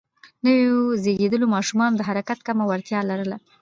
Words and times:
نوو 0.45 0.97
زېږیدليو 1.03 1.53
ماشومان 1.55 1.91
د 1.95 2.01
حرکت 2.07 2.39
کمه 2.47 2.63
وړتیا 2.67 2.99
لرله. 3.09 3.37